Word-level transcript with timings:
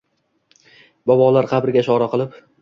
Bobolar 1.11 1.49
qabriga 1.53 1.85
ishora 1.85 2.09
qilib. 2.17 2.41